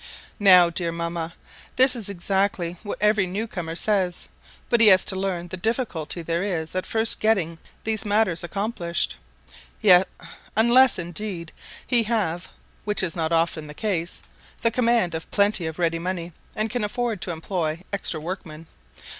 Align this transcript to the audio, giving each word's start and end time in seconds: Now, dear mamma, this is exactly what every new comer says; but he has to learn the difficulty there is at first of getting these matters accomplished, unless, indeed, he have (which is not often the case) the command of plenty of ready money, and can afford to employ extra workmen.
Now, 0.39 0.71
dear 0.71 0.91
mamma, 0.91 1.35
this 1.75 1.95
is 1.95 2.09
exactly 2.09 2.75
what 2.81 2.97
every 2.99 3.27
new 3.27 3.45
comer 3.45 3.75
says; 3.75 4.29
but 4.67 4.81
he 4.81 4.87
has 4.87 5.05
to 5.05 5.15
learn 5.15 5.47
the 5.49 5.57
difficulty 5.57 6.23
there 6.23 6.41
is 6.41 6.73
at 6.73 6.87
first 6.87 7.17
of 7.17 7.19
getting 7.19 7.59
these 7.83 8.03
matters 8.03 8.43
accomplished, 8.43 9.17
unless, 10.55 10.97
indeed, 10.97 11.51
he 11.85 12.01
have 12.05 12.49
(which 12.83 13.03
is 13.03 13.15
not 13.15 13.31
often 13.31 13.67
the 13.67 13.75
case) 13.75 14.23
the 14.63 14.71
command 14.71 15.13
of 15.13 15.29
plenty 15.29 15.67
of 15.67 15.77
ready 15.77 15.99
money, 15.99 16.33
and 16.55 16.71
can 16.71 16.83
afford 16.83 17.21
to 17.21 17.29
employ 17.31 17.83
extra 17.93 18.19
workmen. 18.19 18.65